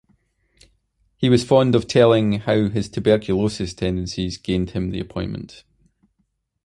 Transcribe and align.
He 1.15 1.29
was 1.29 1.43
fond 1.43 1.75
of 1.75 1.85
telling 1.85 2.39
how 2.39 2.69
his 2.69 2.89
tuberculosis 2.89 3.75
tendencies 3.75 4.35
gained 4.35 4.71
him 4.71 4.89
the 4.89 4.99
appointment. 4.99 5.63